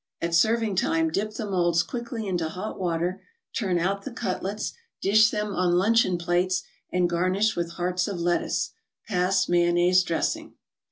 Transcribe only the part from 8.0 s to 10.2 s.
of lettuce. Pass mayonnaise